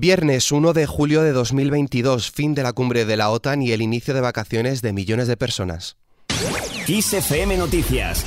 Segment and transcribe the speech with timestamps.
[0.00, 3.82] Viernes 1 de julio de 2022, fin de la cumbre de la OTAN y el
[3.82, 5.98] inicio de vacaciones de millones de personas.
[6.86, 8.24] XFM Noticias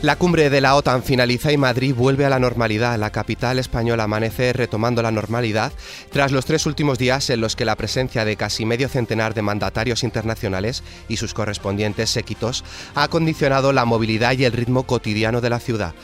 [0.00, 2.98] La cumbre de la OTAN finaliza y Madrid vuelve a la normalidad.
[2.98, 5.70] La capital española amanece retomando la normalidad
[6.10, 9.42] tras los tres últimos días en los que la presencia de casi medio centenar de
[9.42, 12.64] mandatarios internacionales y sus correspondientes séquitos
[12.94, 15.94] ha condicionado la movilidad y el ritmo cotidiano de la ciudad.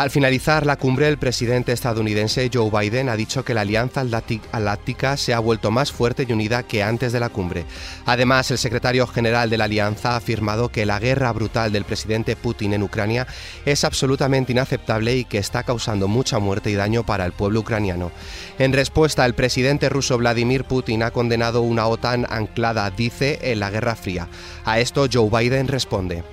[0.00, 5.18] Al finalizar la cumbre, el presidente estadounidense Joe Biden ha dicho que la alianza atlántica
[5.18, 7.66] se ha vuelto más fuerte y unida que antes de la cumbre.
[8.06, 12.34] Además, el secretario general de la alianza ha afirmado que la guerra brutal del presidente
[12.34, 13.26] Putin en Ucrania
[13.66, 18.10] es absolutamente inaceptable y que está causando mucha muerte y daño para el pueblo ucraniano.
[18.58, 23.68] En respuesta, el presidente ruso Vladimir Putin ha condenado una OTAN anclada, dice, en la
[23.68, 24.28] Guerra Fría.
[24.64, 26.24] A esto Joe Biden responde.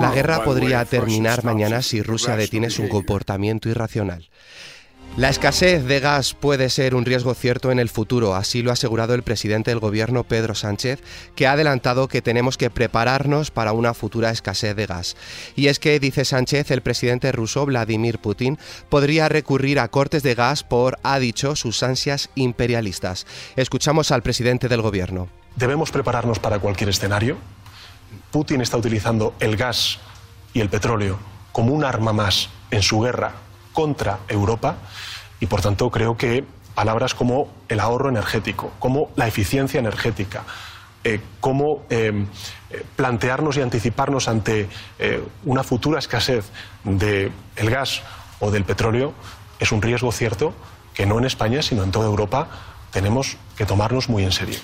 [0.00, 4.28] La guerra podría terminar mañana si Rusia detiene su comportamiento irracional.
[5.16, 8.74] La escasez de gas puede ser un riesgo cierto en el futuro, así lo ha
[8.74, 11.00] asegurado el presidente del gobierno Pedro Sánchez,
[11.34, 15.16] que ha adelantado que tenemos que prepararnos para una futura escasez de gas.
[15.54, 18.58] Y es que, dice Sánchez, el presidente ruso Vladimir Putin
[18.90, 23.26] podría recurrir a cortes de gas por, ha dicho, sus ansias imperialistas.
[23.56, 25.28] Escuchamos al presidente del gobierno.
[25.56, 27.38] Debemos prepararnos para cualquier escenario
[28.30, 29.98] Putin está utilizando el gas
[30.52, 31.18] y el petróleo
[31.52, 33.32] como un arma más en su guerra
[33.72, 34.76] contra Europa
[35.40, 40.44] y por tanto creo que palabras como el ahorro energético, como la eficiencia energética,
[41.04, 42.26] eh, como eh,
[42.96, 44.68] plantearnos y anticiparnos ante
[44.98, 46.50] eh, una futura escasez
[46.84, 47.30] del
[47.70, 48.02] gas
[48.40, 49.14] o del petróleo
[49.58, 50.52] es un riesgo cierto
[50.94, 52.48] que no en España, sino en toda Europa
[52.90, 54.58] tenemos que tomarnos muy en serio.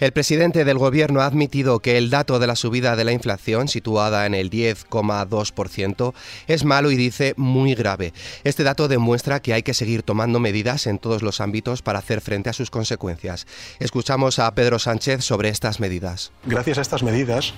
[0.00, 3.66] El presidente del Gobierno ha admitido que el dato de la subida de la inflación,
[3.66, 6.14] situada en el 10,2%,
[6.46, 8.12] es malo y dice muy grave.
[8.44, 12.20] Este dato demuestra que hay que seguir tomando medidas en todos los ámbitos para hacer
[12.20, 13.48] frente a sus consecuencias.
[13.80, 16.30] Escuchamos a Pedro Sánchez sobre estas medidas.
[16.44, 17.54] Gracias a estas medidas,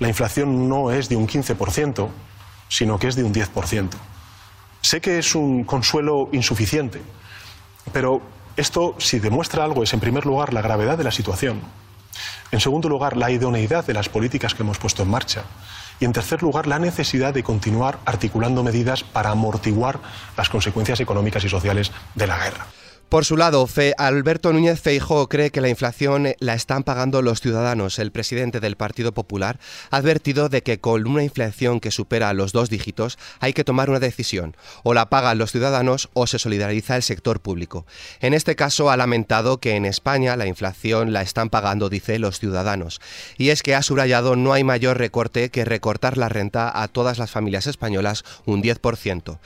[0.00, 2.08] la inflación no es de un 15%,
[2.68, 3.90] sino que es de un 10%.
[4.80, 7.00] Sé que es un consuelo insuficiente,
[7.92, 8.20] pero
[8.56, 11.60] esto, si demuestra algo, es en primer lugar la gravedad de la situación,
[12.50, 15.44] en segundo lugar la idoneidad de las políticas que hemos puesto en marcha
[16.00, 20.00] y en tercer lugar la necesidad de continuar articulando medidas para amortiguar
[20.36, 22.66] las consecuencias económicas y sociales de la guerra.
[23.14, 28.00] Por su lado, Alberto Núñez Feijóo cree que la inflación la están pagando los ciudadanos.
[28.00, 29.60] El presidente del Partido Popular
[29.92, 33.88] ha advertido de que con una inflación que supera los dos dígitos hay que tomar
[33.88, 34.56] una decisión.
[34.82, 37.86] O la pagan los ciudadanos o se solidariza el sector público.
[38.18, 42.40] En este caso ha lamentado que en España la inflación la están pagando, dice, los
[42.40, 43.00] ciudadanos.
[43.38, 47.18] Y es que ha subrayado no hay mayor recorte que recortar la renta a todas
[47.18, 49.38] las familias españolas un 10%.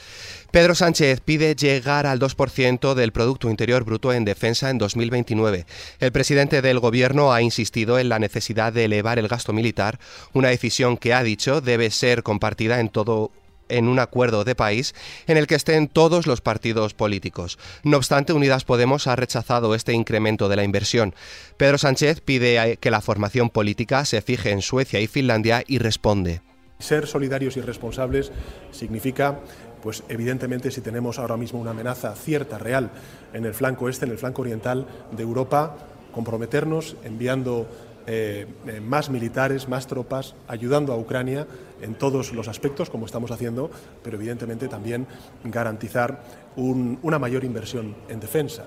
[0.51, 5.67] Pedro Sánchez pide llegar al 2% del Producto Interior Bruto en defensa en 2029.
[5.99, 9.99] El presidente del Gobierno ha insistido en la necesidad de elevar el gasto militar,
[10.33, 13.33] una decisión que ha dicho debe ser compartida en todo
[13.69, 14.95] en un acuerdo de país
[15.27, 17.59] en el que estén todos los partidos políticos.
[17.83, 21.13] No obstante, Unidas Podemos ha rechazado este incremento de la inversión.
[21.57, 26.43] Pedro Sánchez pide que la formación política se fije en Suecia y Finlandia y responde.
[26.79, 28.31] Ser solidarios y responsables
[28.71, 29.41] significa
[29.83, 32.91] pues evidentemente si tenemos ahora mismo una amenaza cierta, real,
[33.33, 35.77] en el flanco este, en el flanco oriental de Europa,
[36.13, 37.67] comprometernos enviando
[38.11, 41.47] eh, eh, más militares, más tropas, ayudando a Ucrania
[41.83, 43.71] en todos los aspectos, como estamos haciendo,
[44.03, 45.07] pero evidentemente también
[45.45, 46.23] garantizar
[46.57, 48.65] una mayor inversión en defensa,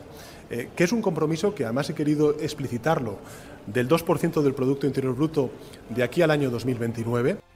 [0.51, 3.17] eh, que es un compromiso que además he querido explicitarlo
[3.65, 5.49] del 2% del Producto Interior Bruto
[5.89, 7.50] de aquí al año 2029.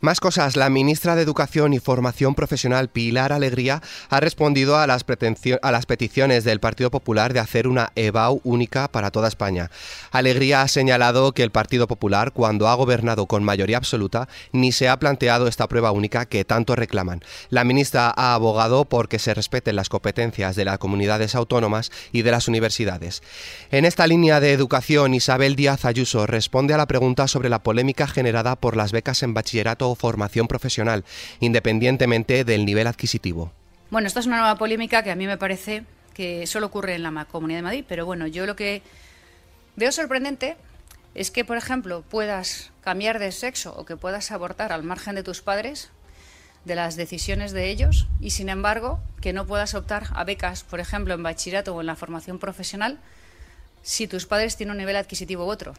[0.00, 0.54] Más cosas.
[0.54, 5.04] La ministra de Educación y Formación Profesional, Pilar Alegría, ha respondido a las,
[5.60, 9.72] a las peticiones del Partido Popular de hacer una EBAU única para toda España.
[10.12, 14.88] Alegría ha señalado que el Partido Popular, cuando ha gobernado con mayoría absoluta, ni se
[14.88, 17.24] ha planteado esta prueba única que tanto reclaman.
[17.50, 22.22] La ministra ha abogado por que se respeten las competencias de las comunidades autónomas y
[22.22, 23.20] de las universidades.
[23.72, 28.06] En esta línea de educación, Isabel Díaz Ayuso responde a la pregunta sobre la polémica
[28.06, 31.04] generada por las becas en bachillerato formación profesional,
[31.40, 33.52] independientemente del nivel adquisitivo.
[33.90, 37.02] Bueno, esta es una nueva polémica que a mí me parece que solo ocurre en
[37.02, 38.82] la Comunidad de Madrid, pero bueno, yo lo que
[39.76, 40.56] veo sorprendente
[41.14, 45.22] es que, por ejemplo, puedas cambiar de sexo o que puedas abortar al margen de
[45.22, 45.90] tus padres,
[46.64, 50.80] de las decisiones de ellos, y sin embargo, que no puedas optar a becas, por
[50.80, 52.98] ejemplo, en bachillerato o en la formación profesional,
[53.88, 55.72] si tus padres tienen un nivel adquisitivo u otro.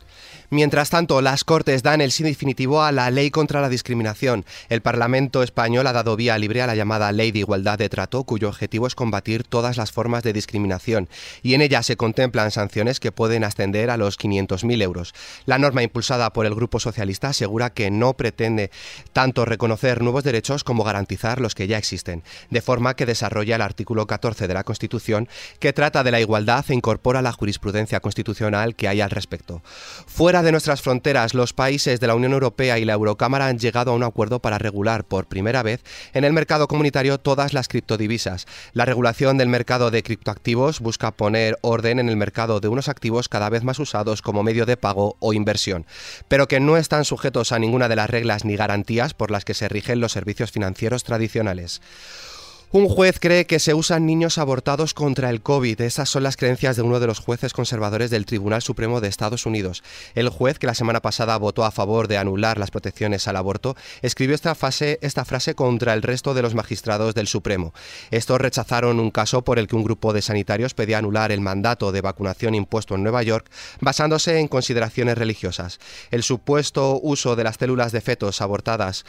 [0.49, 4.45] Mientras tanto, las Cortes dan el sí definitivo a la ley contra la discriminación.
[4.67, 8.23] El Parlamento español ha dado vía libre a la llamada Ley de Igualdad de Trato,
[8.23, 11.07] cuyo objetivo es combatir todas las formas de discriminación,
[11.43, 15.13] y en ella se contemplan sanciones que pueden ascender a los 500.000 euros.
[15.45, 18.71] La norma impulsada por el Grupo Socialista asegura que no pretende
[19.13, 23.61] tanto reconocer nuevos derechos como garantizar los que ya existen, de forma que desarrolla el
[23.61, 25.29] artículo 14 de la Constitución,
[25.59, 29.61] que trata de la igualdad e incorpora la jurisprudencia constitucional que hay al respecto.
[30.07, 33.91] Fuera de nuestras fronteras, los países de la Unión Europea y la Eurocámara han llegado
[33.91, 38.45] a un acuerdo para regular por primera vez en el mercado comunitario todas las criptodivisas.
[38.73, 43.29] La regulación del mercado de criptoactivos busca poner orden en el mercado de unos activos
[43.29, 45.85] cada vez más usados como medio de pago o inversión,
[46.27, 49.53] pero que no están sujetos a ninguna de las reglas ni garantías por las que
[49.53, 51.81] se rigen los servicios financieros tradicionales.
[52.71, 55.81] Un juez cree que se usan niños abortados contra el COVID.
[55.81, 59.47] Esas son las creencias de uno de los jueces conservadores del Tribunal Supremo de Estados
[59.47, 59.81] Unidos.
[60.13, 63.75] El juez, que la semana pasada votó a favor de anular las protecciones al aborto,
[64.03, 64.55] escribió esta,
[65.01, 67.73] esta frase contra el resto de los magistrados del Supremo.
[68.11, 71.91] Estos rechazaron un caso por el que un grupo de sanitarios pedía anular el mandato
[71.91, 73.49] de vacunación impuesto en Nueva York
[73.81, 75.79] basándose en consideraciones religiosas.
[76.11, 79.05] El supuesto uso de las células de fetos abortadas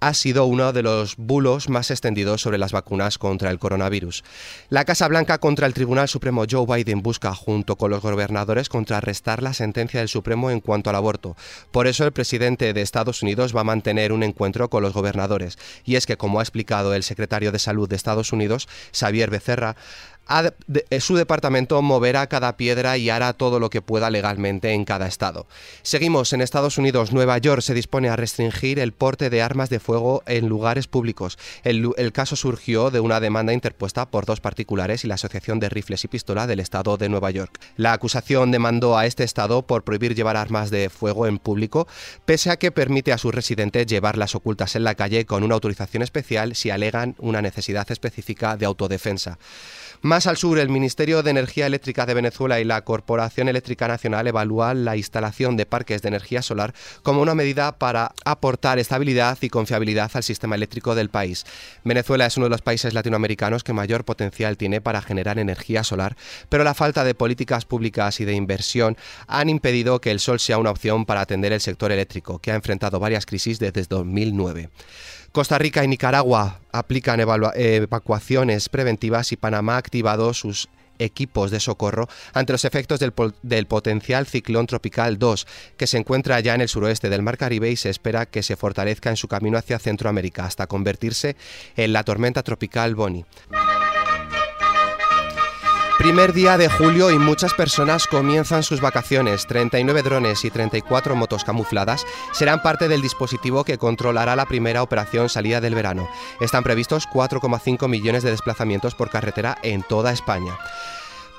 [0.00, 4.24] ha sido uno de los bulos más extendidos sobre las vacunas contra el coronavirus.
[4.68, 9.42] La Casa Blanca contra el Tribunal Supremo Joe Biden busca, junto con los gobernadores, contrarrestar
[9.42, 11.36] la sentencia del Supremo en cuanto al aborto.
[11.70, 15.58] Por eso el presidente de Estados Unidos va a mantener un encuentro con los gobernadores.
[15.84, 19.76] Y es que, como ha explicado el secretario de Salud de Estados Unidos, Xavier Becerra,
[20.90, 25.06] eh, su departamento moverá cada piedra y hará todo lo que pueda legalmente en cada
[25.06, 25.46] estado.
[25.82, 27.12] Seguimos en Estados Unidos.
[27.12, 31.38] Nueva York se dispone a restringir el porte de armas de fuego en lugares públicos.
[31.64, 35.68] El, el caso surgió de una demanda interpuesta por dos particulares y la Asociación de
[35.68, 37.58] Rifles y Pistola del estado de Nueva York.
[37.76, 41.86] La acusación demandó a este estado por prohibir llevar armas de fuego en público,
[42.24, 46.02] pese a que permite a sus residentes llevarlas ocultas en la calle con una autorización
[46.02, 49.38] especial si alegan una necesidad específica de autodefensa.
[50.00, 54.28] Más al sur, el Ministerio de Energía Eléctrica de Venezuela y la Corporación Eléctrica Nacional
[54.28, 56.72] evalúan la instalación de parques de energía solar
[57.02, 61.44] como una medida para aportar estabilidad y confiabilidad al sistema eléctrico del país.
[61.82, 66.16] Venezuela es uno de los países latinoamericanos que mayor potencial tiene para generar energía solar,
[66.48, 68.96] pero la falta de políticas públicas y de inversión
[69.26, 72.54] han impedido que el sol sea una opción para atender el sector eléctrico, que ha
[72.54, 74.68] enfrentado varias crisis desde 2009.
[75.32, 82.08] Costa Rica y Nicaragua aplican evacuaciones preventivas y Panamá ha activado sus equipos de socorro
[82.32, 85.46] ante los efectos del, del, potencial ciclón tropical 2,
[85.76, 88.56] que se encuentra ya en el suroeste del Mar Caribe y se espera que se
[88.56, 91.36] fortalezca en su camino hacia Centroamérica hasta convertirse
[91.76, 93.24] en la tormenta tropical Bonnie.
[95.98, 99.48] Primer día de julio y muchas personas comienzan sus vacaciones.
[99.48, 105.28] 39 drones y 34 motos camufladas serán parte del dispositivo que controlará la primera operación
[105.28, 106.08] salida del verano.
[106.40, 110.56] Están previstos 4,5 millones de desplazamientos por carretera en toda España.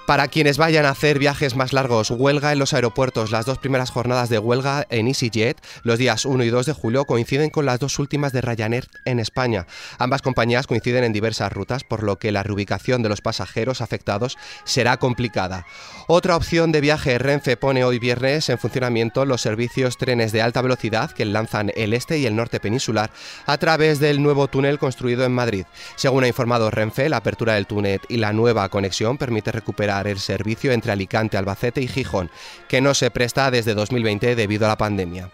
[0.09, 3.29] Para quienes vayan a hacer viajes más largos, huelga en los aeropuertos.
[3.29, 7.05] Las dos primeras jornadas de huelga en EasyJet, los días 1 y 2 de julio,
[7.05, 9.67] coinciden con las dos últimas de Ryanair en España.
[9.99, 14.35] Ambas compañías coinciden en diversas rutas, por lo que la reubicación de los pasajeros afectados
[14.63, 15.67] será complicada.
[16.07, 20.63] Otra opción de viaje, Renfe pone hoy viernes en funcionamiento los servicios trenes de alta
[20.63, 23.11] velocidad que lanzan el este y el norte peninsular
[23.45, 25.65] a través del nuevo túnel construido en Madrid.
[25.97, 30.19] Según ha informado Renfe, la apertura del túnel y la nueva conexión permite recuperar el
[30.19, 32.29] servicio entre Alicante, Albacete y Gijón,
[32.67, 35.31] que no se presta desde 2020 debido a la pandemia.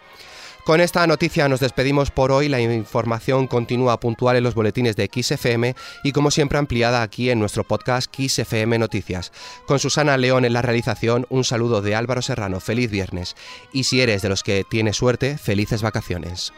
[0.65, 2.49] Con esta noticia nos despedimos por hoy.
[2.49, 7.37] La información continúa puntual en los boletines de XFM y como siempre ampliada aquí en
[7.37, 9.31] nuestro podcast XFM Noticias.
[9.67, 12.59] Con Susana León en la realización, un saludo de Álvaro Serrano.
[12.59, 13.35] Feliz viernes.
[13.73, 16.51] Y si eres de los que tiene suerte, felices vacaciones.